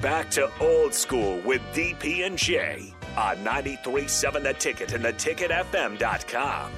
Back 0.00 0.30
to 0.32 0.50
old 0.60 0.92
school 0.92 1.40
with 1.40 1.62
DP 1.72 2.26
and 2.26 2.36
J 2.36 2.94
on 3.16 3.36
93.7 3.38 4.42
The 4.42 4.52
Ticket 4.52 4.92
and 4.92 5.04
theticketfm.com. 5.04 6.72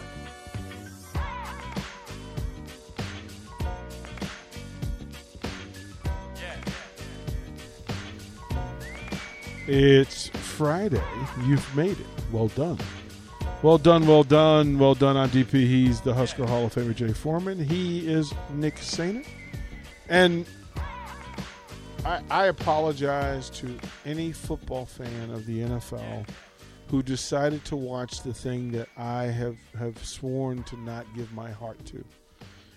It's 9.66 10.28
Friday. 10.28 11.03
You've 11.44 11.76
made 11.76 11.98
it. 11.98 12.06
Well 12.32 12.48
done. 12.48 12.78
Well 13.62 13.76
done, 13.76 14.06
well 14.06 14.22
done, 14.22 14.78
well 14.78 14.94
done 14.94 15.16
on 15.16 15.28
DP. 15.28 15.50
He's 15.50 16.00
the 16.00 16.14
Husker 16.14 16.46
Hall 16.46 16.66
of 16.66 16.74
Famer 16.74 16.95
Jay 16.95 17.12
Foreman. 17.12 17.62
He 17.62 18.09
is 18.09 18.32
Nick 18.55 18.77
Sainer. 18.77 19.27
And 20.09 20.46
I, 22.09 22.23
I 22.30 22.47
apologize 22.47 23.51
to 23.51 23.79
any 24.07 24.33
football 24.33 24.87
fan 24.87 25.30
of 25.30 25.45
the 25.45 25.61
NFL 25.61 26.27
who 26.89 27.03
decided 27.03 27.66
to 27.66 27.77
watch 27.77 28.23
the 28.23 28.33
thing 28.33 28.73
that 28.73 28.89
I 28.97 29.25
have, 29.25 29.59
have 29.79 30.03
sworn 30.03 30.63
to 30.65 30.77
not 30.80 31.05
give 31.15 31.30
my 31.35 31.51
heart 31.51 31.85
to. 31.87 32.02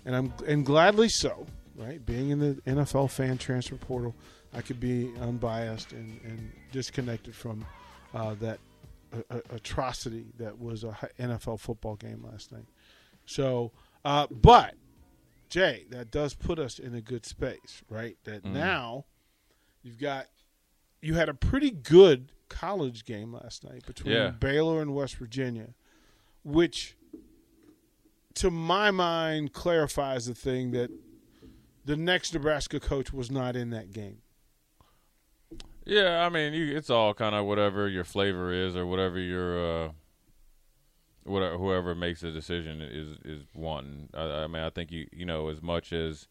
And 0.06 0.18
I'm 0.18 0.34
and 0.46 0.66
gladly 0.66 1.08
so, 1.08 1.46
right? 1.78 2.06
Being 2.06 2.32
in 2.32 2.40
the 2.40 2.56
NFL 2.68 3.10
fan 3.10 3.38
transfer 3.38 3.78
portal, 3.78 4.14
I 4.54 4.62
could 4.62 4.82
be 4.82 5.10
unbiased 5.22 5.94
and, 5.94 6.20
and 6.26 6.52
disconnected 6.74 7.34
from 7.34 7.66
uh, 8.14 8.34
that 8.42 8.60
uh, 9.30 9.40
atrocity 9.52 10.26
that 10.40 10.60
was 10.60 10.84
a 10.84 10.98
NFL 11.18 11.62
football 11.62 11.96
game 11.96 12.26
last 12.30 12.52
night. 12.52 12.68
So, 13.26 13.72
uh, 14.04 14.28
but 14.30 14.74
Jay, 15.48 15.86
that 15.90 16.12
does 16.12 16.34
put 16.34 16.60
us 16.60 16.80
in 16.80 16.96
a 16.96 17.02
good 17.02 17.26
space, 17.26 17.82
right? 17.90 18.18
That 18.26 18.44
Mm. 18.44 18.54
now 18.54 19.06
you've 19.84 20.00
got 20.00 20.28
you 21.02 21.16
had 21.16 21.30
a 21.30 21.34
pretty 21.34 21.72
good 21.72 22.32
college 22.50 23.06
game 23.06 23.34
last 23.34 23.64
night 23.64 23.86
between 23.86 24.14
Yeah. 24.14 24.30
Baylor 24.30 24.82
and 24.82 24.94
West 24.94 25.16
Virginia, 25.16 25.70
which 26.44 26.96
to 28.36 28.52
my 28.52 28.92
mind 28.92 29.54
clarifies 29.54 30.26
the 30.28 30.36
thing 30.36 30.72
that 30.72 30.90
the 31.86 31.98
next 31.98 32.34
Nebraska 32.34 32.80
coach 32.80 33.12
was 33.12 33.32
not 33.32 33.56
in 33.56 33.72
that 33.72 33.92
game. 33.92 34.20
Yeah, 35.84 36.24
I 36.26 36.30
mean, 36.30 36.54
you, 36.54 36.78
it's 36.78 36.90
all 36.92 37.14
kind 37.16 37.34
of 37.34 37.46
whatever 37.46 37.88
your 37.90 38.04
flavor 38.04 38.54
is, 38.54 38.76
or 38.76 38.86
whatever 38.86 39.18
your, 39.18 39.86
uh, 39.88 39.92
whatever 41.24 41.58
whoever 41.58 41.96
makes 41.96 42.22
the 42.22 42.32
decision 42.32 42.82
is 42.82 43.18
is 43.26 43.44
wanting. 43.56 44.10
I, 44.14 44.44
I 44.44 44.48
mean, 44.48 44.62
I 44.62 44.70
think 44.70 44.92
you 44.92 45.08
you 45.12 45.26
know 45.26 45.48
as 45.48 45.62
much 45.62 45.92
as 45.92 46.28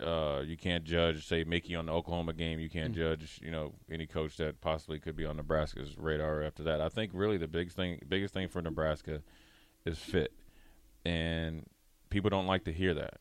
uh, 0.00 0.42
you 0.44 0.56
can't 0.56 0.84
judge, 0.84 1.26
say 1.26 1.44
Mickey 1.44 1.74
on 1.74 1.86
the 1.86 1.92
Oklahoma 1.92 2.32
game, 2.32 2.60
you 2.60 2.70
can't 2.70 2.94
judge, 2.94 3.40
you 3.42 3.50
know, 3.50 3.74
any 3.90 4.06
coach 4.06 4.36
that 4.36 4.60
possibly 4.60 5.00
could 5.00 5.16
be 5.16 5.24
on 5.24 5.36
Nebraska's 5.36 5.98
radar 5.98 6.42
after 6.42 6.62
that. 6.64 6.80
I 6.80 6.88
think 6.88 7.10
really 7.14 7.36
the 7.36 7.48
biggest 7.48 7.76
thing, 7.76 8.00
biggest 8.08 8.32
thing 8.32 8.48
for 8.48 8.62
Nebraska 8.62 9.22
is 9.84 9.98
fit, 9.98 10.32
and 11.04 11.66
people 12.10 12.30
don't 12.30 12.46
like 12.46 12.64
to 12.64 12.72
hear 12.72 12.94
that, 12.94 13.14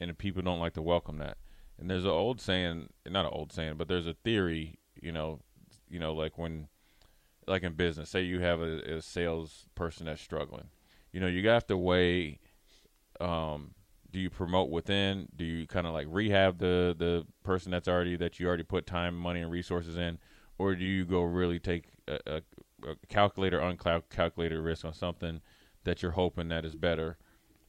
and 0.00 0.16
people 0.18 0.42
don't 0.42 0.60
like 0.60 0.74
to 0.74 0.82
welcome 0.82 1.18
that. 1.18 1.36
And 1.78 1.90
there's 1.90 2.04
an 2.04 2.10
old 2.10 2.40
saying, 2.40 2.88
not 3.06 3.26
an 3.26 3.32
old 3.32 3.52
saying, 3.52 3.74
but 3.76 3.88
there's 3.88 4.06
a 4.06 4.14
theory, 4.14 4.78
you 5.00 5.12
know, 5.12 5.40
you 5.88 5.98
know, 5.98 6.12
like 6.12 6.38
when, 6.38 6.68
like 7.46 7.62
in 7.62 7.74
business, 7.74 8.10
say 8.10 8.22
you 8.22 8.40
have 8.40 8.60
a, 8.60 8.96
a 8.96 9.02
salesperson 9.02 10.06
that's 10.06 10.22
struggling, 10.22 10.68
you 11.12 11.20
know, 11.20 11.26
you 11.26 11.48
have 11.48 11.66
to 11.68 11.76
weigh, 11.76 12.40
um, 13.20 13.74
do 14.14 14.20
you 14.20 14.30
promote 14.30 14.70
within? 14.70 15.26
Do 15.34 15.44
you 15.44 15.66
kind 15.66 15.88
of 15.88 15.92
like 15.92 16.06
rehab 16.08 16.58
the 16.58 16.94
the 16.96 17.26
person 17.42 17.72
that's 17.72 17.88
already 17.88 18.14
that 18.16 18.38
you 18.38 18.46
already 18.46 18.62
put 18.62 18.86
time, 18.86 19.16
money, 19.16 19.40
and 19.40 19.50
resources 19.50 19.96
in, 19.96 20.18
or 20.56 20.76
do 20.76 20.84
you 20.84 21.04
go 21.04 21.24
really 21.24 21.58
take 21.58 21.86
a, 22.06 22.18
a, 22.24 22.36
a 22.88 22.94
calculator, 23.08 23.58
uncalculated 23.58 24.64
risk 24.64 24.84
on 24.84 24.94
something 24.94 25.40
that 25.82 26.00
you're 26.00 26.12
hoping 26.12 26.46
that 26.46 26.64
is 26.64 26.76
better 26.76 27.18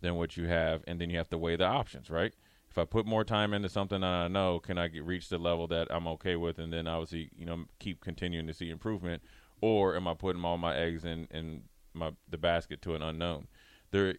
than 0.01 0.17
what 0.17 0.38
you 0.38 0.45
have, 0.45 0.84
and 0.85 1.01
then 1.01 1.09
you 1.09 1.17
have 1.17 1.29
to 1.29 1.38
weigh 1.38 1.55
the 1.55 1.66
options, 1.66 2.11
right? 2.11 2.35
If 2.69 2.78
I 2.78 2.85
put 2.85 3.07
more 3.07 3.23
time 3.23 3.51
into 3.51 3.67
something 3.67 4.01
that 4.01 4.07
I 4.07 4.28
know, 4.28 4.59
can 4.59 4.78
I 4.78 4.88
get, 4.88 5.03
reach 5.03 5.29
the 5.29 5.39
level 5.39 5.66
that 5.69 5.88
I'm 5.89 6.07
okay 6.09 6.35
with, 6.35 6.59
and 6.59 6.72
then 6.72 6.85
obviously, 6.85 7.31
you 7.35 7.47
know, 7.47 7.66
keep 7.79 8.01
continuing 8.01 8.45
to 8.45 8.53
see 8.53 8.69
improvement, 8.69 9.23
or 9.61 9.95
am 9.95 10.07
I 10.07 10.13
putting 10.13 10.45
all 10.45 10.57
my 10.57 10.75
eggs 10.75 11.05
in 11.05 11.28
in 11.31 11.63
my 11.95 12.11
the 12.29 12.38
basket 12.38 12.84
to 12.84 12.94
an 12.94 13.01
unknown? 13.01 13.47
There, 13.89 14.13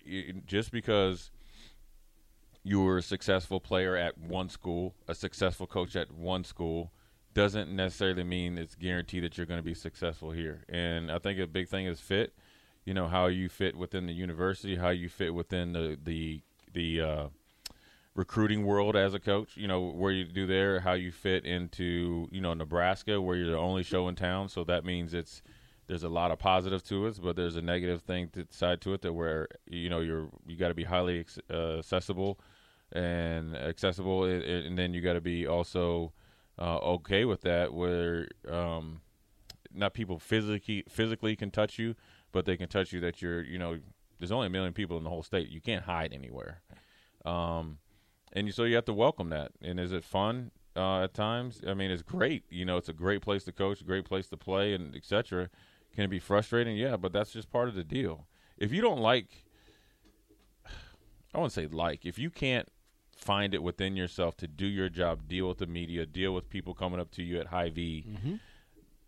just 0.44 0.72
because 0.72 1.30
you 2.66 2.80
were 2.80 2.98
a 2.98 3.02
successful 3.02 3.60
player 3.60 3.94
at 3.96 4.18
one 4.18 4.48
school, 4.48 4.92
a 5.06 5.14
successful 5.14 5.68
coach 5.68 5.94
at 5.94 6.10
one 6.10 6.42
school, 6.42 6.90
doesn't 7.32 7.70
necessarily 7.70 8.24
mean 8.24 8.58
it's 8.58 8.74
guaranteed 8.74 9.22
that 9.22 9.36
you're 9.36 9.46
going 9.46 9.60
to 9.60 9.64
be 9.64 9.72
successful 9.72 10.32
here. 10.32 10.64
And 10.68 11.12
I 11.12 11.20
think 11.20 11.38
a 11.38 11.46
big 11.46 11.68
thing 11.68 11.86
is 11.86 12.00
fit. 12.00 12.34
You 12.84 12.92
know 12.92 13.06
how 13.06 13.26
you 13.26 13.48
fit 13.48 13.76
within 13.76 14.06
the 14.06 14.12
university, 14.12 14.74
how 14.74 14.88
you 14.88 15.08
fit 15.08 15.32
within 15.32 15.74
the 15.74 15.96
the 16.02 16.42
the 16.72 17.00
uh, 17.00 17.26
recruiting 18.16 18.64
world 18.64 18.96
as 18.96 19.14
a 19.14 19.20
coach. 19.20 19.56
You 19.56 19.68
know 19.68 19.82
where 19.82 20.10
you 20.10 20.24
do 20.24 20.48
there, 20.48 20.80
how 20.80 20.94
you 20.94 21.12
fit 21.12 21.44
into 21.44 22.28
you 22.32 22.40
know 22.40 22.54
Nebraska, 22.54 23.20
where 23.20 23.36
you're 23.36 23.52
the 23.52 23.58
only 23.58 23.84
show 23.84 24.08
in 24.08 24.16
town. 24.16 24.48
So 24.48 24.64
that 24.64 24.84
means 24.84 25.14
it's 25.14 25.40
there's 25.86 26.02
a 26.02 26.08
lot 26.08 26.32
of 26.32 26.40
positive 26.40 26.82
to 26.84 27.06
it, 27.06 27.20
but 27.22 27.36
there's 27.36 27.54
a 27.54 27.62
negative 27.62 28.02
thing 28.02 28.28
to 28.30 28.44
side 28.50 28.80
to 28.80 28.94
it 28.94 29.02
that 29.02 29.12
where 29.12 29.46
you 29.68 29.88
know 29.88 30.00
you're 30.00 30.30
you 30.48 30.56
got 30.56 30.68
to 30.68 30.74
be 30.74 30.84
highly 30.84 31.24
uh, 31.48 31.78
accessible 31.78 32.40
and 32.92 33.56
accessible, 33.56 34.24
and, 34.24 34.42
and 34.42 34.78
then 34.78 34.94
you 34.94 35.00
got 35.00 35.14
to 35.14 35.20
be 35.20 35.46
also 35.46 36.12
uh, 36.58 36.78
okay 36.78 37.24
with 37.24 37.42
that, 37.42 37.72
where 37.74 38.28
um, 38.48 39.00
not 39.74 39.94
people 39.94 40.18
physically 40.18 40.84
physically 40.88 41.36
can 41.36 41.50
touch 41.50 41.78
you, 41.78 41.94
but 42.32 42.44
they 42.44 42.56
can 42.56 42.68
touch 42.68 42.92
you 42.92 43.00
that 43.00 43.20
you're 43.20 43.42
you 43.42 43.58
know 43.58 43.78
there's 44.18 44.32
only 44.32 44.46
a 44.46 44.50
million 44.50 44.72
people 44.72 44.96
in 44.96 45.04
the 45.04 45.10
whole 45.10 45.22
state. 45.22 45.48
You 45.48 45.60
can't 45.60 45.84
hide 45.84 46.12
anywhere, 46.12 46.62
um, 47.24 47.78
and 48.32 48.52
so 48.54 48.64
you 48.64 48.74
have 48.76 48.84
to 48.86 48.94
welcome 48.94 49.30
that. 49.30 49.52
And 49.62 49.78
is 49.78 49.92
it 49.92 50.04
fun? 50.04 50.50
Uh, 50.74 51.04
at 51.04 51.14
times, 51.14 51.62
I 51.66 51.72
mean, 51.72 51.90
it's 51.90 52.02
great. 52.02 52.44
You 52.50 52.66
know, 52.66 52.76
it's 52.76 52.90
a 52.90 52.92
great 52.92 53.22
place 53.22 53.44
to 53.44 53.52
coach, 53.52 53.80
a 53.80 53.84
great 53.84 54.04
place 54.04 54.28
to 54.28 54.36
play, 54.36 54.74
and 54.74 54.94
etc. 54.94 55.48
Can 55.94 56.04
it 56.04 56.08
be 56.08 56.18
frustrating? 56.18 56.76
Yeah, 56.76 56.98
but 56.98 57.14
that's 57.14 57.32
just 57.32 57.50
part 57.50 57.68
of 57.68 57.74
the 57.74 57.84
deal. 57.84 58.26
If 58.58 58.72
you 58.72 58.82
don't 58.82 59.00
like, 59.00 59.46
I 61.34 61.38
wouldn't 61.38 61.54
say 61.54 61.66
like, 61.66 62.04
if 62.04 62.18
you 62.18 62.28
can't 62.28 62.68
find 63.16 63.54
it 63.54 63.62
within 63.62 63.96
yourself 63.96 64.36
to 64.36 64.46
do 64.46 64.66
your 64.66 64.88
job, 64.88 65.26
deal 65.26 65.48
with 65.48 65.58
the 65.58 65.66
media, 65.66 66.06
deal 66.06 66.32
with 66.34 66.48
people 66.48 66.74
coming 66.74 67.00
up 67.00 67.10
to 67.12 67.22
you 67.22 67.40
at 67.40 67.46
Hy-Vee, 67.48 68.04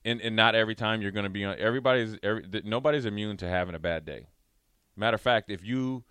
and 0.05 0.21
and 0.21 0.35
not 0.35 0.55
every 0.55 0.75
time 0.75 1.03
you're 1.03 1.11
going 1.13 1.25
to 1.25 1.31
be 1.31 1.45
on. 1.45 1.57
Everybody's 1.59 2.17
every, 2.23 2.43
th- 2.43 2.65
nobody's 2.65 3.05
immune 3.05 3.37
to 3.39 3.49
having 3.49 3.75
a 3.75 3.79
bad 3.79 4.05
day. 4.05 4.29
Matter 4.97 5.15
of 5.17 5.21
fact, 5.21 5.51
if 5.51 5.65
you 5.65 6.05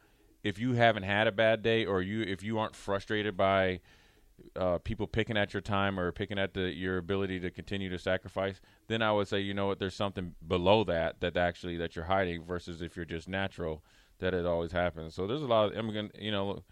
if 0.44 0.60
you 0.60 0.74
haven't 0.74 1.04
had 1.04 1.28
a 1.28 1.32
bad 1.32 1.62
day, 1.64 1.86
or 1.86 2.02
you 2.02 2.22
if 2.22 2.44
you 2.44 2.60
aren't 2.60 2.76
frustrated 2.76 3.36
by 3.36 3.80
uh, 4.56 4.78
people 4.78 5.08
picking 5.08 5.36
at 5.36 5.54
your 5.54 5.62
time 5.62 6.00
or 6.00 6.12
picking 6.12 6.38
at 6.38 6.54
the 6.54 6.72
your 6.74 6.98
ability 6.98 7.40
to 7.40 7.50
continue 7.50 7.90
to 7.90 7.98
sacrifice, 7.98 8.62
then 8.88 9.02
I 9.02 9.12
would 9.12 9.28
say 9.28 9.40
you 9.40 9.54
know 9.54 9.68
what, 9.68 9.80
there's 9.80 9.96
something 9.96 10.36
below 10.48 10.84
that 10.86 11.22
that 11.22 11.36
actually 11.36 11.78
that 11.78 11.96
you're 11.96 12.06
hiding 12.06 12.44
versus 12.44 12.82
if 12.82 12.96
you're 12.96 13.06
just 13.06 13.28
natural 13.28 13.84
that 14.20 14.34
it 14.34 14.46
always 14.46 14.72
happens. 14.72 15.16
So 15.16 15.28
there's 15.28 15.42
a 15.42 15.48
lot 15.48 15.72
of 15.72 15.78
immigrant, 15.78 16.16
you 16.20 16.32
know, 16.32 16.64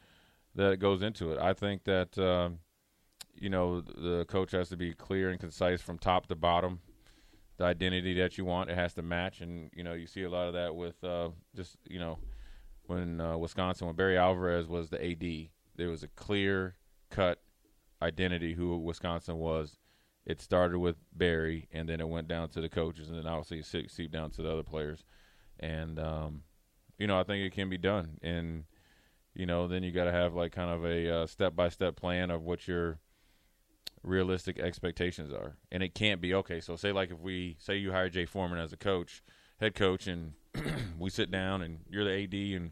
that 0.56 0.80
goes 0.80 1.02
into 1.02 1.32
it. 1.32 1.40
I 1.40 1.54
think 1.54 1.84
that 1.84 2.18
um, 2.18 2.60
you 3.34 3.50
know 3.50 3.82
the 3.82 4.26
coach 4.28 4.52
has 4.52 4.70
to 4.70 4.78
be 4.78 4.94
clear 4.94 5.30
and 5.30 5.40
concise 5.40 5.82
from 5.82 5.98
top 5.98 6.28
to 6.28 6.36
bottom. 6.36 6.80
The 7.58 7.66
identity 7.66 8.14
that 8.16 8.38
you 8.38 8.44
want 8.44 8.70
it 8.70 8.76
has 8.76 8.94
to 8.96 9.02
match, 9.02 9.42
and 9.42 9.70
you 9.74 9.84
know 9.84 9.94
you 9.94 10.08
see 10.08 10.24
a 10.24 10.30
lot 10.30 10.48
of 10.48 10.54
that 10.54 10.76
with 10.76 11.04
uh, 11.04 11.30
just 11.56 11.78
you 11.88 12.00
know 12.00 12.18
when 12.88 13.22
uh, 13.22 13.38
Wisconsin 13.38 13.88
when 13.88 13.96
Barry 13.96 14.18
Alvarez 14.18 14.68
was 14.68 14.90
the 14.90 15.04
AD, 15.04 15.50
there 15.76 15.90
was 15.90 16.04
a 16.04 16.08
clear 16.10 16.76
cut 17.10 17.40
identity 18.02 18.54
who 18.54 18.78
Wisconsin 18.78 19.38
was. 19.38 19.78
It 20.26 20.42
started 20.42 20.80
with 20.80 20.96
Barry, 21.14 21.68
and 21.72 21.88
then 21.88 22.02
it 22.02 22.10
went 22.10 22.28
down 22.28 22.50
to 22.50 22.62
the 22.62 22.70
coaches, 22.70 23.10
and 23.10 23.18
then 23.18 23.28
obviously 23.28 23.88
seeped 23.88 24.12
down 24.12 24.32
to 24.32 24.42
the 24.42 24.52
other 24.52 24.64
players. 24.64 25.04
And 25.60 26.00
um, 26.00 26.44
you 26.98 27.08
know, 27.08 27.20
I 27.20 27.24
think 27.24 27.46
it 27.46 27.54
can 27.54 27.70
be 27.70 27.78
done. 27.78 28.18
And 28.22 28.66
you 29.36 29.46
know, 29.46 29.68
then 29.68 29.84
you 29.84 29.92
got 29.92 30.06
to 30.06 30.12
have 30.12 30.34
like 30.34 30.52
kind 30.52 30.72
of 30.72 30.86
a 30.86 31.28
step 31.28 31.56
by 31.56 31.70
step 31.70 31.96
plan 31.96 32.32
of 32.32 32.42
what 32.42 32.68
your 32.68 33.00
realistic 34.04 34.60
expectations 34.60 35.34
are. 35.34 35.58
And 35.72 35.84
it 35.84 35.94
can't 35.94 36.22
be 36.22 36.34
okay. 36.36 36.62
So 36.62 36.76
say 36.76 36.92
like 36.92 37.12
if 37.12 37.20
we 37.20 37.58
say 37.60 37.76
you 37.76 37.92
hire 37.92 38.10
Jay 38.10 38.26
Foreman 38.26 38.60
as 38.60 38.72
a 38.72 38.78
coach, 38.78 39.24
head 39.60 39.76
coach, 39.76 40.08
and 40.08 40.34
we 41.00 41.10
sit 41.10 41.32
down 41.32 41.62
and 41.62 41.80
you're 41.90 42.06
the 42.06 42.24
AD, 42.24 42.34
and 42.34 42.72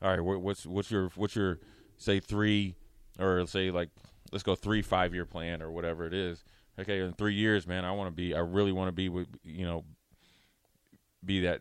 all 0.00 0.10
right, 0.10 0.20
what's 0.20 0.66
what's 0.66 0.90
your 0.90 1.10
what's 1.14 1.36
your 1.36 1.60
say 1.98 2.18
three 2.20 2.74
or 3.18 3.46
say 3.46 3.70
like 3.70 3.90
let's 4.32 4.42
go 4.42 4.54
three 4.54 4.82
five 4.82 5.14
year 5.14 5.26
plan 5.26 5.62
or 5.62 5.70
whatever 5.70 6.06
it 6.06 6.14
is. 6.14 6.44
Okay, 6.78 7.00
in 7.00 7.12
three 7.12 7.34
years, 7.34 7.66
man, 7.66 7.84
I 7.84 7.92
want 7.92 8.08
to 8.08 8.14
be. 8.14 8.34
I 8.34 8.40
really 8.40 8.72
want 8.72 8.88
to 8.88 8.92
be 8.92 9.08
with 9.08 9.28
you 9.44 9.66
know, 9.66 9.84
be 11.24 11.40
that 11.40 11.60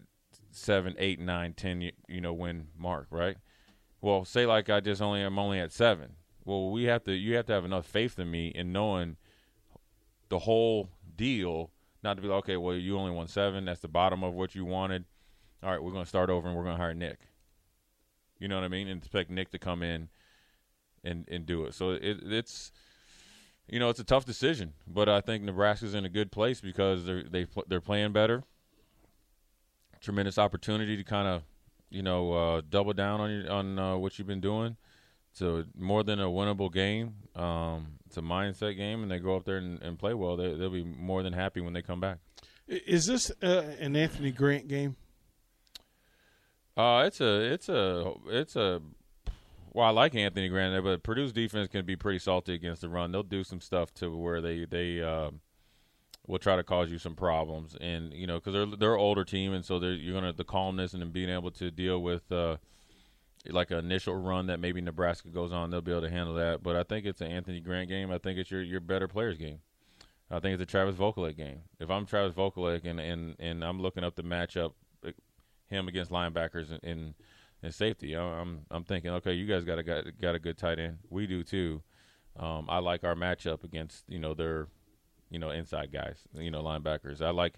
seven, 0.51 0.95
eight, 0.97 1.19
nine, 1.19 1.53
ten, 1.53 1.81
you, 1.81 1.91
you 2.07 2.21
know, 2.21 2.33
win 2.33 2.67
mark, 2.77 3.07
right? 3.11 3.37
Well, 4.01 4.25
say 4.25 4.45
like 4.45 4.69
I 4.69 4.79
just 4.79 5.01
only 5.01 5.21
I'm 5.21 5.37
only 5.37 5.59
at 5.59 5.71
seven. 5.71 6.15
Well, 6.43 6.71
we 6.71 6.85
have 6.85 7.03
to. 7.03 7.13
You 7.13 7.35
have 7.35 7.45
to 7.47 7.53
have 7.53 7.65
enough 7.65 7.85
faith 7.85 8.17
in 8.17 8.31
me 8.31 8.47
in 8.47 8.71
knowing 8.71 9.17
the 10.29 10.39
whole 10.39 10.89
deal. 11.15 11.69
Not 12.03 12.15
to 12.15 12.21
be 12.21 12.27
like, 12.27 12.39
okay, 12.39 12.57
well, 12.57 12.75
you 12.75 12.97
only 12.97 13.11
won 13.11 13.27
seven. 13.27 13.65
That's 13.65 13.81
the 13.81 13.87
bottom 13.87 14.23
of 14.23 14.33
what 14.33 14.55
you 14.55 14.65
wanted. 14.65 15.05
All 15.61 15.69
right, 15.69 15.81
we're 15.81 15.91
going 15.91 16.03
to 16.03 16.09
start 16.09 16.31
over 16.31 16.47
and 16.47 16.57
we're 16.57 16.63
going 16.63 16.75
to 16.75 16.81
hire 16.81 16.95
Nick. 16.95 17.19
You 18.39 18.47
know 18.47 18.55
what 18.55 18.63
I 18.63 18.69
mean? 18.69 18.87
And 18.87 18.99
expect 18.99 19.29
Nick 19.29 19.51
to 19.51 19.59
come 19.59 19.83
in 19.83 20.09
and 21.03 21.27
and 21.29 21.45
do 21.45 21.65
it. 21.65 21.75
So 21.75 21.91
it, 21.91 22.19
it's 22.23 22.71
you 23.67 23.79
know 23.79 23.89
it's 23.89 23.99
a 23.99 24.03
tough 24.03 24.25
decision, 24.25 24.73
but 24.87 25.07
I 25.07 25.21
think 25.21 25.43
Nebraska's 25.43 25.93
in 25.93 26.05
a 26.05 26.09
good 26.09 26.31
place 26.31 26.59
because 26.59 27.05
they're 27.05 27.23
they 27.23 27.45
they're 27.67 27.81
playing 27.81 28.13
better. 28.13 28.43
Tremendous 29.99 30.39
opportunity 30.39 30.97
to 30.97 31.03
kind 31.03 31.27
of 31.27 31.43
you 31.91 32.01
know 32.01 32.33
uh, 32.33 32.61
double 32.67 32.93
down 32.93 33.21
on 33.21 33.29
your, 33.29 33.51
on 33.51 33.77
uh, 33.79 33.97
what 33.97 34.17
you've 34.17 34.27
been 34.27 34.41
doing. 34.41 34.77
So 35.33 35.63
more 35.77 36.03
than 36.03 36.19
a 36.19 36.25
winnable 36.25 36.73
game. 36.73 37.15
Um, 37.35 37.99
it's 38.05 38.17
a 38.17 38.21
mindset 38.21 38.75
game, 38.75 39.03
and 39.03 39.11
they 39.11 39.19
go 39.19 39.35
up 39.35 39.45
there 39.45 39.57
and, 39.57 39.81
and 39.81 39.97
play 39.97 40.13
well. 40.13 40.35
They, 40.35 40.53
they'll 40.55 40.69
be 40.69 40.83
more 40.83 41.23
than 41.23 41.31
happy 41.31 41.61
when 41.61 41.73
they 41.73 41.81
come 41.81 42.01
back. 42.01 42.17
Is 42.67 43.05
this 43.05 43.31
uh, 43.41 43.63
an 43.79 43.95
Anthony 43.95 44.31
Grant 44.31 44.67
game? 44.67 44.95
Uh, 46.75 47.03
it's 47.05 47.21
a 47.21 47.53
it's 47.53 47.69
a 47.69 48.13
it's 48.27 48.55
a 48.55 48.81
well, 49.73 49.87
I 49.87 49.91
like 49.91 50.15
Anthony 50.15 50.49
Grant, 50.49 50.83
but 50.83 51.03
Purdue's 51.03 51.31
defense 51.31 51.69
can 51.69 51.85
be 51.85 51.95
pretty 51.95 52.19
salty 52.19 52.53
against 52.53 52.81
the 52.81 52.89
run. 52.89 53.11
They'll 53.11 53.23
do 53.23 53.43
some 53.43 53.61
stuff 53.61 53.93
to 53.95 54.15
where 54.15 54.41
they 54.41 54.65
they 54.65 55.01
uh, 55.01 55.31
will 56.27 56.39
try 56.39 56.55
to 56.55 56.63
cause 56.63 56.91
you 56.91 56.97
some 56.97 57.15
problems, 57.15 57.75
and 57.79 58.13
you 58.13 58.27
know 58.27 58.39
because 58.39 58.53
they're 58.53 58.77
they're 58.77 58.93
an 58.95 58.99
older 58.99 59.23
team, 59.23 59.53
and 59.53 59.65
so 59.65 59.79
you're 59.79 60.13
gonna 60.13 60.33
the 60.33 60.43
calmness 60.43 60.93
and 60.93 61.13
being 61.13 61.29
able 61.29 61.51
to 61.51 61.71
deal 61.71 62.01
with 62.01 62.31
uh, 62.31 62.57
like 63.47 63.71
an 63.71 63.79
initial 63.79 64.15
run 64.15 64.47
that 64.47 64.59
maybe 64.59 64.81
Nebraska 64.81 65.29
goes 65.29 65.51
on, 65.51 65.71
they'll 65.71 65.81
be 65.81 65.91
able 65.91 66.01
to 66.01 66.09
handle 66.09 66.35
that. 66.35 66.63
But 66.63 66.75
I 66.75 66.83
think 66.83 67.05
it's 67.05 67.21
an 67.21 67.31
Anthony 67.31 67.59
Grant 67.59 67.89
game. 67.89 68.11
I 68.11 68.17
think 68.17 68.37
it's 68.37 68.51
your 68.51 68.61
your 68.61 68.79
better 68.79 69.07
players 69.07 69.37
game. 69.37 69.59
I 70.29 70.39
think 70.39 70.53
it's 70.53 70.63
a 70.63 70.65
Travis 70.65 70.95
Vokolek 70.95 71.35
game. 71.35 71.61
If 71.79 71.89
I'm 71.89 72.05
Travis 72.05 72.35
Vokolek 72.35 72.85
and 72.85 72.99
and 72.99 73.35
and 73.39 73.63
I'm 73.63 73.81
looking 73.81 74.03
up 74.03 74.15
the 74.15 74.23
matchup, 74.23 74.73
him 75.67 75.87
against 75.87 76.11
linebackers 76.11 76.71
and. 76.71 76.83
and 76.83 77.13
and 77.63 77.73
safety. 77.73 78.15
I'm 78.15 78.65
I'm 78.71 78.83
thinking, 78.83 79.11
okay, 79.11 79.33
you 79.33 79.45
guys 79.45 79.63
got 79.63 79.79
a 79.79 79.83
got, 79.83 80.05
got 80.19 80.35
a 80.35 80.39
good 80.39 80.57
tight 80.57 80.79
end. 80.79 80.97
We 81.09 81.27
do 81.27 81.43
too. 81.43 81.83
Um, 82.39 82.67
I 82.69 82.79
like 82.79 83.03
our 83.03 83.15
matchup 83.15 83.63
against 83.63 84.03
you 84.07 84.19
know 84.19 84.33
their 84.33 84.67
you 85.31 85.39
know 85.39 85.49
inside 85.49 85.91
guys, 85.91 86.19
you 86.33 86.51
know 86.51 86.61
linebackers. 86.61 87.21
I 87.21 87.31
like 87.31 87.55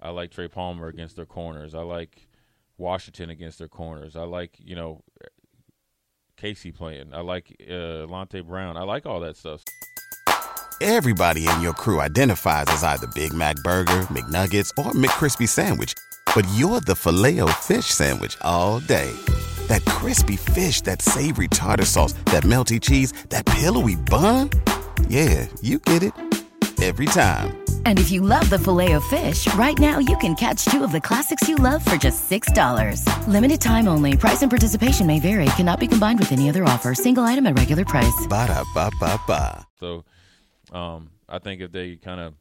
I 0.00 0.10
like 0.10 0.30
Trey 0.30 0.48
Palmer 0.48 0.88
against 0.88 1.16
their 1.16 1.26
corners. 1.26 1.74
I 1.74 1.82
like 1.82 2.28
Washington 2.78 3.30
against 3.30 3.58
their 3.58 3.68
corners. 3.68 4.16
I 4.16 4.24
like 4.24 4.56
you 4.58 4.74
know 4.74 5.02
Casey 6.36 6.72
playing. 6.72 7.14
I 7.14 7.20
like 7.20 7.54
uh, 7.70 8.06
Lante 8.06 8.40
Brown. 8.40 8.76
I 8.76 8.82
like 8.82 9.06
all 9.06 9.20
that 9.20 9.36
stuff. 9.36 9.62
Everybody 10.80 11.46
in 11.46 11.60
your 11.60 11.74
crew 11.74 12.00
identifies 12.00 12.64
as 12.68 12.82
either 12.82 13.06
Big 13.08 13.34
Mac 13.34 13.56
Burger, 13.56 14.00
McNuggets, 14.08 14.70
or 14.78 14.92
McCrispy 14.92 15.46
Sandwich, 15.46 15.92
but 16.34 16.48
you're 16.54 16.80
the 16.80 16.96
filet 16.96 17.40
fish 17.60 17.84
Sandwich 17.84 18.38
all 18.40 18.80
day 18.80 19.14
that 19.70 19.84
crispy 19.84 20.36
fish, 20.36 20.80
that 20.82 21.00
savory 21.00 21.46
tartar 21.46 21.84
sauce, 21.84 22.12
that 22.26 22.42
melty 22.42 22.80
cheese, 22.80 23.12
that 23.28 23.46
pillowy 23.46 23.94
bun. 23.94 24.50
Yeah, 25.08 25.46
you 25.62 25.78
get 25.78 26.02
it 26.02 26.12
every 26.80 27.06
time. 27.06 27.62
And 27.84 27.98
if 27.98 28.10
you 28.10 28.22
love 28.22 28.48
the 28.48 28.58
filet 28.58 28.92
of 28.92 29.04
fish, 29.04 29.52
right 29.54 29.78
now 29.78 29.98
you 29.98 30.16
can 30.18 30.34
catch 30.34 30.64
two 30.64 30.82
of 30.82 30.92
the 30.92 31.00
classics 31.00 31.48
you 31.48 31.56
love 31.56 31.84
for 31.84 31.96
just 31.96 32.30
$6. 32.30 33.04
Limited 33.28 33.60
time 33.60 33.88
only. 33.88 34.16
Price 34.16 34.40
and 34.40 34.50
participation 34.50 35.06
may 35.06 35.20
vary. 35.20 35.44
Cannot 35.56 35.80
be 35.80 35.88
combined 35.88 36.18
with 36.18 36.32
any 36.32 36.48
other 36.48 36.64
offer. 36.64 36.94
Single 36.94 37.24
item 37.24 37.46
at 37.46 37.58
regular 37.58 37.84
price. 37.84 38.26
Ba 38.28 38.46
da 38.46 38.64
ba 38.74 38.90
ba 38.98 39.20
ba. 39.26 39.66
So, 39.78 40.04
um, 40.72 41.10
I 41.28 41.38
think 41.38 41.60
if 41.60 41.72
they 41.72 41.96
kind 41.96 42.20
of 42.20 42.34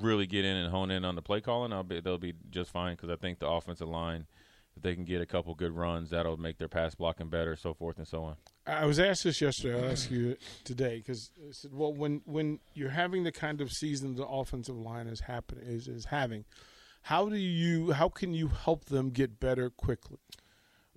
really 0.00 0.26
get 0.26 0.44
in 0.44 0.56
and 0.56 0.70
hone 0.70 0.90
in 0.90 1.04
on 1.04 1.14
the 1.14 1.22
play 1.22 1.40
calling, 1.40 1.72
I'll 1.72 1.84
be 1.84 2.00
they'll 2.00 2.18
be 2.18 2.34
just 2.50 2.70
fine 2.70 2.96
because 2.96 3.10
I 3.10 3.16
think 3.16 3.38
the 3.38 3.48
offensive 3.48 3.88
line– 3.88 4.26
if 4.76 4.82
they 4.82 4.94
can 4.94 5.04
get 5.04 5.20
a 5.20 5.26
couple 5.26 5.54
good 5.54 5.72
runs, 5.72 6.10
that'll 6.10 6.36
make 6.36 6.58
their 6.58 6.68
pass 6.68 6.94
blocking 6.94 7.28
better, 7.28 7.56
so 7.56 7.74
forth 7.74 7.98
and 7.98 8.06
so 8.06 8.22
on. 8.22 8.36
I 8.66 8.86
was 8.86 8.98
asked 8.98 9.24
this 9.24 9.40
yesterday. 9.40 9.78
I'll 9.78 9.90
ask 9.90 10.10
you 10.10 10.36
today 10.64 10.98
because 10.98 11.30
I 11.38 11.52
said, 11.52 11.72
well, 11.74 11.92
when 11.92 12.22
when 12.24 12.60
you're 12.74 12.90
having 12.90 13.24
the 13.24 13.32
kind 13.32 13.60
of 13.60 13.70
season 13.70 14.14
the 14.14 14.26
offensive 14.26 14.76
line 14.76 15.06
is 15.06 15.20
happening 15.20 15.64
is 15.66 15.88
is 15.88 16.06
having, 16.06 16.44
how 17.02 17.28
do 17.28 17.36
you 17.36 17.92
how 17.92 18.08
can 18.08 18.32
you 18.34 18.48
help 18.48 18.86
them 18.86 19.10
get 19.10 19.40
better 19.40 19.68
quickly? 19.68 20.18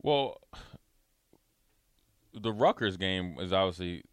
Well, 0.01 0.39
the 2.33 2.51
Rutgers 2.51 2.98
game 2.98 3.38
is 3.39 3.51
obviously 3.51 4.04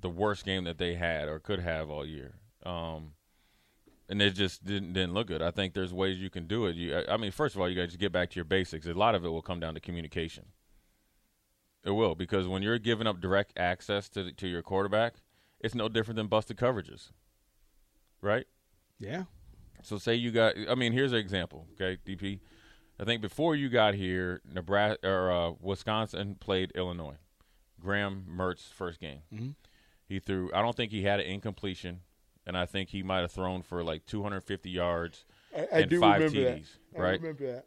the 0.00 0.10
worst 0.10 0.44
game 0.44 0.64
that 0.64 0.78
they 0.78 0.94
had 0.94 1.28
or 1.28 1.38
could 1.40 1.60
have 1.60 1.90
all 1.90 2.06
year. 2.06 2.34
Um, 2.64 3.12
and 4.10 4.20
it 4.20 4.32
just 4.32 4.64
didn't 4.64 4.92
didn't 4.92 5.14
look 5.14 5.28
good. 5.28 5.40
I 5.40 5.52
think 5.52 5.72
there's 5.72 5.94
ways 5.94 6.18
you 6.18 6.30
can 6.30 6.48
do 6.48 6.66
it. 6.66 6.74
You, 6.74 7.04
I 7.08 7.16
mean, 7.16 7.30
first 7.30 7.54
of 7.54 7.60
all, 7.60 7.68
you 7.68 7.76
got 7.76 7.82
to 7.82 7.86
just 7.86 8.00
get 8.00 8.12
back 8.12 8.30
to 8.30 8.36
your 8.36 8.44
basics. 8.44 8.86
A 8.86 8.92
lot 8.92 9.14
of 9.14 9.24
it 9.24 9.28
will 9.28 9.40
come 9.40 9.60
down 9.60 9.74
to 9.74 9.80
communication. 9.80 10.46
It 11.84 11.92
will 11.92 12.16
because 12.16 12.48
when 12.48 12.60
you're 12.62 12.78
giving 12.78 13.06
up 13.06 13.20
direct 13.20 13.56
access 13.56 14.08
to 14.10 14.32
to 14.32 14.48
your 14.48 14.62
quarterback, 14.62 15.14
it's 15.60 15.76
no 15.76 15.88
different 15.88 16.16
than 16.16 16.26
busted 16.26 16.56
coverages, 16.56 17.12
right? 18.20 18.46
Yeah. 18.98 19.24
So 19.82 19.96
say 19.96 20.16
you 20.16 20.32
got. 20.32 20.56
I 20.68 20.74
mean, 20.74 20.92
here's 20.92 21.12
an 21.12 21.18
example. 21.18 21.68
Okay, 21.74 21.96
DP. 22.04 22.40
I 22.98 23.04
think 23.04 23.22
before 23.22 23.56
you 23.56 23.70
got 23.70 23.94
here, 23.94 24.42
Nebraska 24.44 25.08
or 25.08 25.32
uh, 25.32 25.52
Wisconsin 25.58 26.36
played 26.38 26.72
Illinois. 26.74 27.16
Graham 27.80 28.26
Mertz 28.30 28.70
first 28.70 29.00
game. 29.00 29.20
Mm-hmm. 29.32 29.50
He 30.06 30.18
threw. 30.18 30.50
I 30.52 30.60
don't 30.60 30.76
think 30.76 30.90
he 30.90 31.04
had 31.04 31.20
an 31.20 31.26
incompletion 31.26 32.00
and 32.46 32.56
I 32.56 32.66
think 32.66 32.90
he 32.90 33.02
might 33.02 33.20
have 33.20 33.32
thrown 33.32 33.62
for 33.62 33.82
like 33.82 34.06
250 34.06 34.70
yards 34.70 35.24
I, 35.54 35.60
I 35.60 35.78
and 35.80 36.00
five 36.00 36.22
TDs. 36.22 36.32
That. 36.92 37.00
Right. 37.00 37.08
I 37.08 37.22
remember 37.22 37.52
that. 37.52 37.66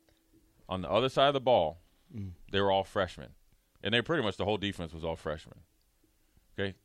On 0.69 0.81
the 0.81 0.89
other 0.89 1.09
side 1.09 1.27
of 1.27 1.33
the 1.33 1.41
ball, 1.41 1.79
mm. 2.15 2.31
they 2.51 2.61
were 2.61 2.71
all 2.71 2.83
freshmen, 2.83 3.29
and 3.83 3.93
they 3.93 4.01
pretty 4.01 4.23
much 4.23 4.37
the 4.37 4.45
whole 4.45 4.57
defense 4.57 4.93
was 4.93 5.03
all 5.03 5.15
freshmen. 5.15 5.59
Okay. 6.57 6.75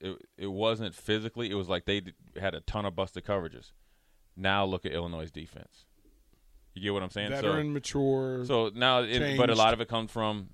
It 0.00 0.16
it 0.36 0.46
wasn't 0.48 0.94
physically. 0.94 1.50
It 1.50 1.54
was 1.54 1.68
like 1.68 1.84
they 1.84 2.02
had 2.38 2.54
a 2.54 2.60
ton 2.60 2.84
of 2.84 2.94
busted 2.94 3.24
coverages. 3.24 3.72
Now 4.36 4.64
look 4.64 4.84
at 4.84 4.92
Illinois' 4.92 5.30
defense. 5.30 5.86
You 6.74 6.82
get 6.82 6.92
what 6.92 7.02
I'm 7.02 7.10
saying? 7.10 7.30
Veteran, 7.30 7.68
so, 7.68 7.70
mature. 7.70 8.44
So 8.44 8.70
now, 8.74 9.00
it, 9.00 9.38
but 9.38 9.48
a 9.48 9.54
lot 9.54 9.72
of 9.72 9.80
it 9.80 9.88
comes 9.88 10.10
from 10.10 10.50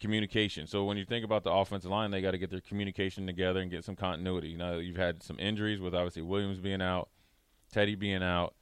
communication. 0.00 0.66
So 0.66 0.84
when 0.84 0.96
you 0.96 1.04
think 1.04 1.24
about 1.24 1.44
the 1.44 1.52
offensive 1.52 1.90
line, 1.90 2.10
they 2.10 2.20
got 2.20 2.32
to 2.32 2.38
get 2.38 2.50
their 2.50 2.60
communication 2.60 3.26
together 3.26 3.60
and 3.60 3.70
get 3.70 3.84
some 3.84 3.96
continuity. 3.96 4.56
Now 4.56 4.74
you've 4.74 4.96
had 4.96 5.22
some 5.22 5.38
injuries 5.38 5.80
with 5.80 5.94
obviously 5.94 6.22
Williams 6.22 6.60
being 6.60 6.82
out, 6.82 7.08
Teddy 7.72 7.94
being 7.94 8.22
out. 8.22 8.54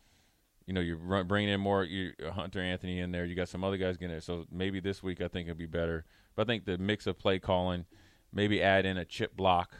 You 0.66 0.75
know, 0.75 0.80
you're 0.80 1.25
bringing 1.25 1.50
in 1.50 1.61
more 1.61 1.87
Hunter 2.32 2.61
Anthony 2.61 2.99
in 2.99 3.12
there. 3.12 3.25
You 3.25 3.37
got 3.37 3.49
some 3.49 3.62
other 3.62 3.76
guys 3.76 3.96
getting 3.96 4.11
there. 4.11 4.20
So 4.20 4.46
maybe 4.50 4.80
this 4.80 5.00
week 5.00 5.20
I 5.20 5.28
think 5.28 5.49
it'll 5.49 5.58
be 5.58 5.66
better. 5.66 6.04
But 6.34 6.42
I 6.42 6.44
think 6.46 6.64
the 6.64 6.76
mix 6.76 7.06
of 7.06 7.18
play 7.18 7.38
calling, 7.38 7.87
maybe 8.32 8.61
add 8.61 8.84
in 8.84 8.96
a 8.96 9.04
chip 9.04 9.37
block 9.37 9.76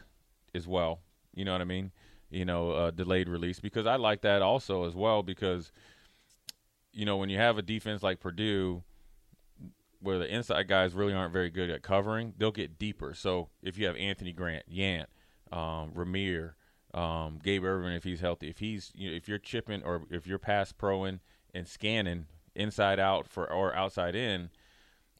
as 0.55 0.65
well. 0.65 1.01
You 1.33 1.43
know 1.43 1.51
what 1.51 1.61
I 1.61 1.65
mean? 1.65 1.91
You 2.29 2.45
know, 2.45 2.71
uh, 2.71 2.91
delayed 2.91 3.27
release 3.27 3.59
because 3.59 3.85
I 3.85 3.97
like 3.97 4.21
that 4.21 4.41
also 4.41 4.85
as 4.85 4.95
well 4.95 5.23
because 5.23 5.71
you 6.93 7.05
know 7.05 7.17
when 7.17 7.29
you 7.29 7.37
have 7.37 7.57
a 7.57 7.61
defense 7.61 8.01
like 8.01 8.19
Purdue 8.19 8.83
where 10.01 10.19
the 10.19 10.33
inside 10.33 10.67
guys 10.67 10.93
really 10.93 11.13
aren't 11.13 11.33
very 11.33 11.49
good 11.49 11.69
at 11.69 11.81
covering, 11.81 12.33
they'll 12.37 12.51
get 12.51 12.77
deeper. 12.77 13.13
So 13.13 13.49
if 13.61 13.77
you 13.77 13.87
have 13.87 13.95
Anthony 13.95 14.31
Grant, 14.31 14.65
Yant, 14.71 15.07
um, 15.51 15.91
Rahmir, 15.95 16.53
um, 16.93 17.39
Gabe 17.43 17.63
Ervin, 17.63 17.93
if 17.93 18.03
he's 18.03 18.19
healthy, 18.19 18.49
if 18.49 18.59
he's 18.59 18.91
you 18.95 19.09
know, 19.09 19.15
if 19.15 19.27
you're 19.27 19.39
chipping 19.39 19.83
or 19.83 20.03
if 20.09 20.27
you're 20.27 20.39
pass 20.39 20.71
proing 20.71 21.19
and 21.53 21.67
scanning 21.67 22.25
inside 22.55 22.99
out 22.99 23.27
for 23.27 23.51
or 23.51 23.75
outside 23.75 24.15
in, 24.15 24.49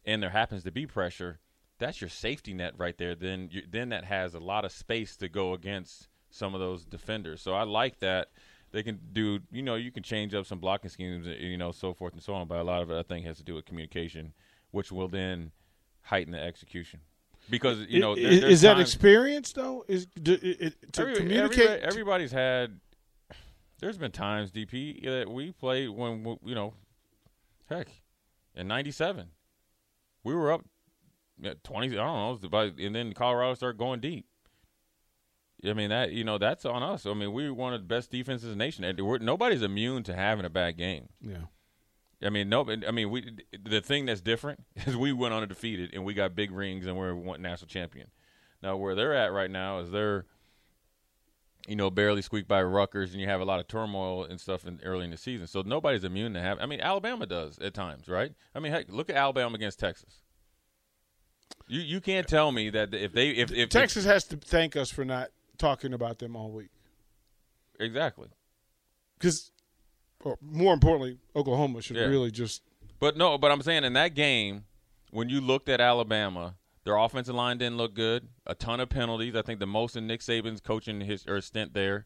and 0.06 0.24
there 0.24 0.30
happens 0.30 0.64
to 0.64 0.72
be 0.72 0.86
pressure, 0.86 1.40
that's 1.80 2.02
your 2.02 2.10
safety 2.10 2.54
net 2.54 2.74
right 2.78 2.98
there. 2.98 3.16
Then 3.16 3.50
you, 3.52 3.64
then 3.70 3.90
that 3.90 4.06
has 4.06 4.34
a 4.34 4.40
lot 4.40 4.66
of 4.66 4.72
space 4.72 5.16
to 5.18 5.30
go 5.30 5.54
against 5.54 6.08
some 6.30 6.54
of 6.54 6.60
those 6.60 6.86
defenders. 6.86 7.42
So 7.42 7.54
I 7.54 7.64
like 7.64 8.00
that 8.00 8.30
they 8.72 8.84
can 8.84 9.00
do. 9.12 9.40
You 9.52 9.62
know, 9.62 9.76
you 9.76 9.92
can 9.92 10.04
change 10.04 10.34
up 10.34 10.46
some 10.46 10.60
blocking 10.60 10.90
schemes, 10.90 11.28
you 11.28 11.58
know, 11.58 11.72
so 11.72 11.94
forth 11.94 12.14
and 12.14 12.22
so 12.22 12.34
on. 12.34 12.48
But 12.48 12.60
a 12.60 12.64
lot 12.64 12.82
of 12.82 12.92
it, 12.92 12.98
I 12.98 13.04
think, 13.04 13.26
has 13.26 13.38
to 13.38 13.44
do 13.44 13.56
with 13.56 13.66
communication 13.66 14.34
which 14.78 14.92
will 14.92 15.08
then 15.08 15.52
heighten 16.04 16.32
the 16.32 16.40
execution. 16.40 17.00
Because 17.50 17.80
you 17.90 18.00
know, 18.00 18.14
is, 18.14 18.44
is 18.44 18.62
that 18.62 18.80
experience 18.80 19.52
though? 19.52 19.84
Is 19.88 20.06
do, 20.06 20.38
it, 20.40 20.94
to 20.94 21.02
every, 21.02 21.16
communicate? 21.16 21.60
Everybody, 21.60 21.84
everybody's 21.84 22.32
had. 22.32 22.80
There's 23.80 23.98
been 23.98 24.12
times 24.12 24.52
DP 24.52 25.04
that 25.04 25.30
we 25.30 25.52
played 25.52 25.90
when 25.90 26.38
you 26.44 26.54
know, 26.54 26.76
heck, 27.70 27.88
in 28.54 28.68
'97, 28.68 29.30
we 30.24 30.36
were 30.36 30.52
up 30.52 30.64
twenty. 31.64 31.88
I 31.88 32.04
don't 32.04 32.52
know, 32.52 32.72
and 32.78 32.94
then 32.94 33.14
Colorado 33.14 33.56
started 33.56 33.80
going 33.80 34.00
deep. 34.00 34.28
I 35.66 35.74
mean 35.74 35.90
that 35.90 36.12
you 36.12 36.24
know 36.24 36.38
that's 36.38 36.66
on 36.66 36.84
us. 36.84 37.08
I 37.08 37.14
mean 37.16 37.34
we 37.34 37.50
were 37.50 37.56
one 37.56 37.74
of 37.74 37.82
the 37.82 37.88
best 37.88 38.12
defenses 38.12 38.52
in 38.52 38.60
the 38.60 38.64
nation. 38.64 38.96
We're, 39.00 39.18
nobody's 39.18 39.64
immune 39.64 40.04
to 40.04 40.14
having 40.14 40.46
a 40.46 40.52
bad 40.52 40.78
game. 40.78 41.08
Yeah. 41.20 41.46
I 42.22 42.30
mean, 42.30 42.50
no. 42.50 42.66
I 42.88 42.92
mean, 42.92 43.10
we 43.12 43.38
the 43.64 43.82
thing 43.82 44.06
that's 44.06 44.22
different 44.22 44.64
is 44.86 44.96
we 44.96 45.14
went 45.14 45.34
undefeated 45.34 45.94
and 45.94 46.04
we 46.04 46.14
got 46.14 46.36
big 46.36 46.52
rings 46.52 46.86
and 46.86 46.98
we're 46.98 47.14
won 47.14 47.42
national 47.42 47.68
champion. 47.68 48.08
Now, 48.62 48.76
where 48.76 48.96
they're 48.96 49.14
at 49.14 49.32
right 49.32 49.52
now 49.52 49.80
is 49.80 49.92
they're 49.92 50.26
you 51.68 51.76
know, 51.76 51.92
barely 51.92 52.22
squeaked 52.22 52.48
by 52.48 52.64
Rutgers, 52.64 53.12
and 53.12 53.20
you 53.22 53.28
have 53.28 53.42
a 53.42 53.46
lot 53.46 53.60
of 53.60 53.68
turmoil 53.68 54.24
and 54.24 54.40
stuff 54.40 54.66
in, 54.66 54.80
early 54.84 55.04
in 55.04 55.12
the 55.12 55.18
season. 55.18 55.48
So 55.48 55.62
nobody's 55.62 56.06
immune 56.06 56.34
to 56.34 56.42
have. 56.42 56.60
I 56.62 56.66
mean, 56.66 56.80
Alabama 56.80 57.26
does 57.26 57.60
at 57.60 57.74
times, 57.74 58.08
right? 58.08 58.34
I 58.56 58.60
mean, 58.60 58.72
heck, 58.72 58.90
look 58.90 59.10
at 59.10 59.18
Alabama 59.18 59.56
against 59.56 59.78
Texas. 59.78 60.22
You 61.68 61.82
you 61.82 62.00
can't 62.00 62.28
tell 62.28 62.54
me 62.54 62.70
that 62.70 62.94
if 62.94 63.12
they 63.12 63.30
if 63.32 63.52
if 63.52 63.70
Texas 63.70 64.06
has 64.06 64.24
to 64.26 64.38
thank 64.38 64.78
us 64.78 64.90
for 64.90 65.04
not 65.04 65.30
talking 65.58 65.94
about 65.94 66.20
them 66.20 66.36
all 66.36 66.52
week. 66.52 66.70
exactly. 67.80 68.30
Because, 69.20 69.52
more 70.42 70.74
importantly, 70.74 71.20
Oklahoma 71.36 71.82
should 71.82 71.96
Yeah. 71.98 72.06
really 72.06 72.32
just. 72.32 72.64
But 73.00 73.16
no, 73.18 73.38
but 73.38 73.52
I'm 73.52 73.62
saying 73.62 73.84
in 73.84 73.94
that 73.94 74.16
game, 74.16 74.66
when 75.12 75.30
you 75.30 75.40
looked 75.40 75.70
at 75.70 75.80
Alabama, 75.80 76.56
their 76.84 76.98
offensive 76.98 77.36
line 77.36 77.58
didn't 77.58 77.78
look 77.78 77.94
good. 77.94 78.28
A 78.46 78.56
ton 78.56 78.80
of 78.80 78.90
penalties. 78.90 79.36
I 79.36 79.42
think 79.42 79.60
the 79.60 79.68
most 79.68 79.96
in 79.96 80.08
Nick 80.08 80.22
Saban's 80.22 80.62
coaching 80.62 81.02
his 81.02 81.26
or 81.28 81.42
stint 81.42 81.74
there. 81.74 82.06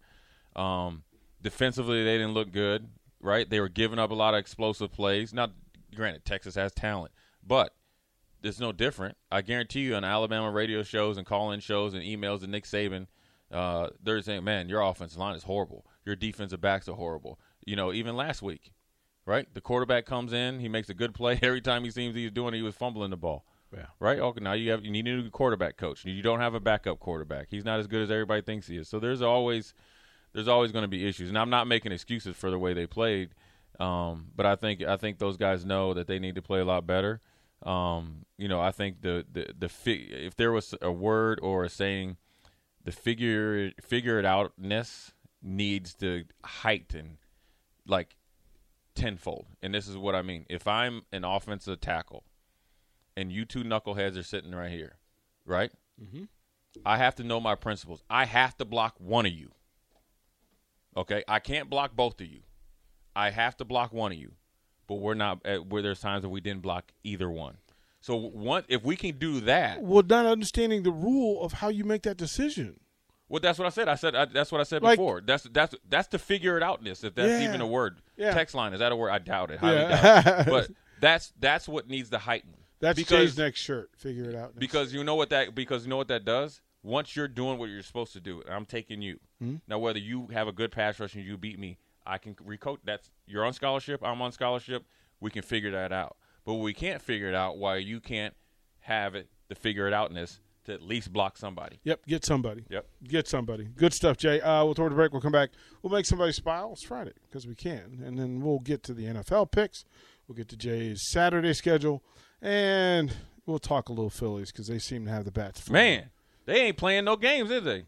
Um, 0.55 1.03
defensively, 1.41 2.03
they 2.03 2.17
didn't 2.17 2.33
look 2.33 2.51
good. 2.51 2.89
Right? 3.23 3.47
They 3.47 3.59
were 3.59 3.69
giving 3.69 3.99
up 3.99 4.09
a 4.09 4.15
lot 4.15 4.33
of 4.33 4.39
explosive 4.39 4.91
plays. 4.91 5.31
Now, 5.31 5.49
granted, 5.93 6.25
Texas 6.25 6.55
has 6.55 6.71
talent, 6.73 7.11
but 7.45 7.75
it's 8.41 8.59
no 8.59 8.71
different. 8.71 9.15
I 9.31 9.43
guarantee 9.43 9.81
you, 9.81 9.93
on 9.95 10.03
Alabama 10.03 10.49
radio 10.49 10.81
shows 10.81 11.17
and 11.17 11.27
call-in 11.27 11.59
shows 11.59 11.93
and 11.93 12.01
emails 12.01 12.39
to 12.39 12.47
Nick 12.47 12.63
Saban, 12.63 13.05
uh, 13.51 13.89
they're 14.01 14.23
saying, 14.23 14.43
"Man, 14.43 14.69
your 14.69 14.81
offensive 14.81 15.19
line 15.19 15.35
is 15.35 15.43
horrible. 15.43 15.85
Your 16.03 16.15
defensive 16.15 16.61
backs 16.61 16.89
are 16.89 16.95
horrible." 16.95 17.39
You 17.65 17.75
know, 17.75 17.93
even 17.93 18.15
last 18.15 18.41
week, 18.41 18.71
right? 19.25 19.47
The 19.53 19.61
quarterback 19.61 20.05
comes 20.05 20.33
in, 20.33 20.59
he 20.59 20.69
makes 20.69 20.89
a 20.89 20.93
good 20.93 21.13
play 21.13 21.39
every 21.41 21.61
time 21.61 21.83
he 21.83 21.91
seems 21.91 22.15
he's 22.15 22.31
doing. 22.31 22.53
it, 22.53 22.57
He 22.57 22.63
was 22.63 22.75
fumbling 22.75 23.11
the 23.11 23.17
ball. 23.17 23.45
Yeah. 23.73 23.85
Right. 23.99 24.19
Okay. 24.19 24.43
Now 24.43 24.53
you 24.53 24.71
have 24.71 24.83
you 24.83 24.91
need 24.91 25.07
a 25.07 25.15
new 25.15 25.29
quarterback 25.29 25.77
coach. 25.77 26.03
You 26.03 26.21
don't 26.21 26.41
have 26.41 26.53
a 26.53 26.59
backup 26.59 26.99
quarterback. 26.99 27.47
He's 27.49 27.63
not 27.63 27.79
as 27.79 27.87
good 27.87 28.01
as 28.01 28.11
everybody 28.11 28.41
thinks 28.41 28.67
he 28.67 28.75
is. 28.77 28.89
So 28.89 28.99
there's 28.99 29.21
always 29.21 29.73
there's 30.33 30.49
always 30.49 30.71
going 30.71 30.83
to 30.83 30.89
be 30.89 31.07
issues. 31.07 31.29
And 31.29 31.37
I'm 31.37 31.49
not 31.49 31.67
making 31.67 31.91
excuses 31.93 32.35
for 32.35 32.51
the 32.51 32.59
way 32.59 32.73
they 32.73 32.85
played, 32.85 33.29
um, 33.79 34.27
but 34.35 34.45
I 34.45 34.55
think 34.55 34.81
I 34.83 34.97
think 34.97 35.19
those 35.19 35.37
guys 35.37 35.65
know 35.65 35.93
that 35.93 36.07
they 36.07 36.19
need 36.19 36.35
to 36.35 36.41
play 36.41 36.59
a 36.59 36.65
lot 36.65 36.85
better. 36.85 37.21
Um, 37.63 38.25
you 38.37 38.49
know, 38.49 38.59
I 38.59 38.71
think 38.71 39.01
the 39.01 39.25
the 39.31 39.53
the 39.57 39.69
fi- 39.69 40.09
if 40.11 40.35
there 40.35 40.51
was 40.51 40.75
a 40.81 40.91
word 40.91 41.39
or 41.41 41.63
a 41.63 41.69
saying, 41.69 42.17
the 42.83 42.91
figure 42.91 43.71
figure 43.81 44.19
it 44.19 44.25
outness 44.25 45.13
needs 45.41 45.93
to 45.95 46.25
heighten 46.43 47.19
like 47.91 48.15
tenfold. 48.95 49.45
And 49.61 49.73
this 49.73 49.87
is 49.87 49.97
what 49.97 50.15
I 50.15 50.23
mean. 50.23 50.45
If 50.49 50.67
I'm 50.67 51.03
an 51.11 51.23
offensive 51.23 51.79
tackle 51.81 52.23
and 53.15 53.31
you 53.31 53.45
two 53.45 53.63
knuckleheads 53.63 54.17
are 54.17 54.23
sitting 54.23 54.55
right 54.55 54.71
here, 54.71 54.95
right? 55.45 55.71
Mm-hmm. 56.01 56.23
I 56.85 56.97
have 56.97 57.15
to 57.15 57.23
know 57.23 57.39
my 57.39 57.55
principles. 57.55 58.01
I 58.09 58.25
have 58.25 58.57
to 58.57 58.65
block 58.65 58.95
one 58.97 59.25
of 59.25 59.33
you. 59.33 59.51
Okay, 60.97 61.23
I 61.27 61.39
can't 61.39 61.69
block 61.69 61.95
both 61.95 62.19
of 62.19 62.27
you. 62.27 62.41
I 63.15 63.29
have 63.29 63.55
to 63.57 63.65
block 63.65 63.93
one 63.93 64.11
of 64.11 64.17
you, 64.17 64.33
but 64.87 64.95
we're 64.95 65.13
not. 65.13 65.45
Uh, 65.45 65.57
where 65.57 65.81
there's 65.81 65.99
times 65.99 66.23
that 66.23 66.29
we 66.29 66.41
didn't 66.41 66.61
block 66.61 66.91
either 67.03 67.29
one. 67.29 67.57
So 68.01 68.15
one, 68.15 68.63
if 68.67 68.83
we 68.83 68.95
can 68.95 69.17
do 69.17 69.41
that, 69.41 69.81
Well, 69.81 70.03
not 70.03 70.25
understanding 70.25 70.83
the 70.83 70.91
rule 70.91 71.43
of 71.43 71.53
how 71.53 71.69
you 71.69 71.83
make 71.83 72.01
that 72.03 72.17
decision. 72.17 72.79
Well, 73.31 73.39
that's 73.39 73.57
what 73.57 73.65
I 73.65 73.69
said. 73.69 73.87
I 73.87 73.95
said 73.95 74.15
I, 74.15 74.25
that's 74.25 74.51
what 74.51 74.61
I 74.61 74.63
said 74.65 74.83
Like- 74.83 74.97
before. 74.97 75.21
That's 75.21 75.43
that's 75.43 75.73
that's 75.89 76.07
to 76.09 76.19
figure 76.19 76.57
it 76.57 76.63
outness. 76.63 77.03
If 77.03 77.15
that's 77.15 77.41
Yeah. 77.41 77.47
even 77.47 77.61
a 77.61 77.67
word. 77.67 78.01
Yeah. 78.17 78.33
Text 78.33 78.53
line 78.53 78.73
is 78.73 78.79
that 78.79 78.91
a 78.91 78.95
word? 78.95 79.09
I 79.09 79.19
doubt 79.19 79.51
it. 79.51 79.59
Highly 79.59 79.77
Yeah. 79.77 80.21
doubt 80.21 80.47
it. 80.47 80.51
But 80.51 80.71
that's 80.99 81.33
that's 81.39 81.67
what 81.67 81.87
needs 81.87 82.09
to 82.11 82.17
heighten. 82.19 82.53
That's 82.79 82.97
because 82.97 83.29
Jay's 83.31 83.37
next 83.37 83.59
shirt. 83.61 83.89
Figure 83.95 84.29
it 84.29 84.35
out. 84.35 84.57
because 84.59 84.93
you 84.93 85.03
know 85.03 85.15
what 85.15 85.29
that 85.29 85.55
because 85.55 85.83
you 85.83 85.89
know 85.89 85.97
what 85.97 86.09
that 86.09 86.25
does. 86.25 86.61
Once 86.83 87.15
you're 87.15 87.27
doing 87.27 87.59
what 87.59 87.69
you're 87.69 87.83
supposed 87.83 88.11
to 88.13 88.19
do, 88.19 88.41
I'm 88.49 88.65
taking 88.65 89.01
you. 89.03 89.19
Hmm? 89.39 89.57
Now, 89.67 89.77
whether 89.77 89.99
you 89.99 90.27
have 90.33 90.47
a 90.47 90.51
good 90.51 90.71
pass 90.71 90.99
rush 90.99 91.13
and 91.13 91.23
you 91.23 91.37
beat 91.37 91.59
me, 91.59 91.77
I 92.07 92.17
can 92.17 92.33
recoach. 92.35 92.79
That's 92.83 93.11
you're 93.27 93.45
on 93.45 93.53
scholarship. 93.53 94.01
I'm 94.03 94.19
on 94.21 94.31
scholarship. 94.31 94.83
We 95.19 95.29
can 95.29 95.43
figure 95.43 95.69
that 95.71 95.91
out. 95.93 96.17
But 96.43 96.55
we 96.55 96.73
can't 96.73 96.99
figure 97.01 97.29
it 97.29 97.35
out 97.35 97.59
why 97.59 97.77
you 97.77 97.99
can't 97.99 98.33
have 98.79 99.13
it 99.13 99.29
the 99.47 99.53
figure 99.55 99.87
it 99.87 99.93
outness 99.93 100.39
to 100.65 100.73
at 100.73 100.81
least 100.81 101.11
block 101.11 101.37
somebody. 101.37 101.79
Yep, 101.83 102.05
get 102.07 102.25
somebody. 102.25 102.65
Yep. 102.69 102.87
Get 103.03 103.27
somebody. 103.27 103.65
Good 103.75 103.93
stuff, 103.93 104.17
Jay. 104.17 104.39
Uh, 104.41 104.63
we'll 104.63 104.73
throw 104.73 104.89
the 104.89 104.95
break. 104.95 105.11
We'll 105.11 105.21
come 105.21 105.31
back. 105.31 105.49
We'll 105.81 105.93
make 105.93 106.05
somebody 106.05 106.31
smile. 106.31 106.71
It's 106.73 106.83
Friday 106.83 107.13
because 107.29 107.47
we 107.47 107.55
can. 107.55 108.01
And 108.05 108.17
then 108.17 108.41
we'll 108.41 108.59
get 108.59 108.83
to 108.83 108.93
the 108.93 109.05
NFL 109.05 109.51
picks. 109.51 109.85
We'll 110.27 110.35
get 110.35 110.49
to 110.49 110.57
Jay's 110.57 111.07
Saturday 111.07 111.53
schedule. 111.53 112.03
And 112.41 113.13
we'll 113.45 113.59
talk 113.59 113.89
a 113.89 113.91
little 113.91 114.09
Phillies 114.09 114.51
because 114.51 114.67
they 114.67 114.79
seem 114.79 115.05
to 115.05 115.11
have 115.11 115.25
the 115.25 115.31
bats. 115.31 115.59
flying. 115.61 115.97
Man, 115.99 116.09
they 116.45 116.61
ain't 116.61 116.77
playing 116.77 117.05
no 117.05 117.15
games, 117.15 117.51
is 117.51 117.63
they? 117.63 117.85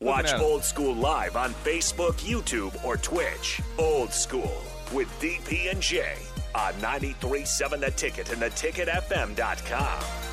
Watch. 0.00 0.32
Old 0.34 0.62
School 0.62 0.94
live 0.94 1.36
on 1.36 1.54
Facebook, 1.54 2.14
YouTube, 2.16 2.84
or 2.84 2.96
Twitch. 2.96 3.60
Old 3.78 4.12
School 4.12 4.60
with 4.92 5.08
DP 5.20 5.70
and 5.70 5.80
J 5.80 6.14
on 6.54 6.72
93.7 6.74 7.80
The 7.80 7.90
Ticket 7.92 8.30
and 8.32 8.42
theticketfm.com. 8.42 10.25